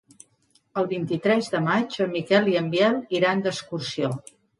El 0.81 0.85
vint-i-tres 0.93 1.49
de 1.55 1.59
maig 1.65 1.97
en 2.05 2.09
Miquel 2.13 2.49
i 2.53 2.57
en 2.63 2.71
Biel 2.77 2.97
iran 3.19 3.45
d'excursió. 3.45 4.11